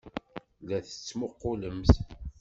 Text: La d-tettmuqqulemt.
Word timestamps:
La 0.67 0.77
d-tettmuqqulemt. 0.79 1.91